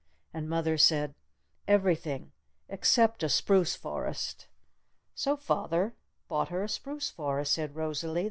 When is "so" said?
5.13-5.37